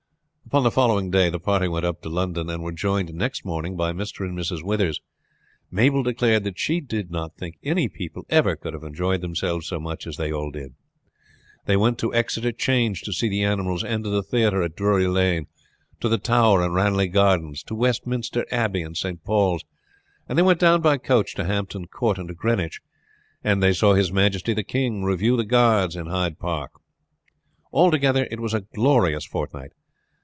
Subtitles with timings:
[0.47, 3.77] Upon the following day the party went up to London, and were joined next morning
[3.77, 4.25] by Mr.
[4.27, 4.61] and Mrs.
[4.61, 4.99] Withers.
[5.71, 9.79] Mabel declared that she did not think any people ever could have enjoyed themselves so
[9.79, 10.73] much as they all did.
[11.67, 15.07] They went to Exeter 'Change to see the animals and to the theater at Drury
[15.07, 15.47] Lane,
[16.01, 19.23] to the Tower and Ranelagh Gardens, to Westminster Abbey and St.
[19.23, 19.63] Paul's,
[20.27, 22.81] and they went down by coach to Hampton Court and to Greenwich,
[23.41, 26.71] and they saw his majesty the king review the Guards in Hyde Park.
[27.71, 29.71] Altogether it was a glorious fortnight.